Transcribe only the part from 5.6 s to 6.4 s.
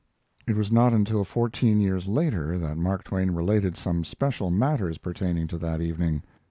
evening.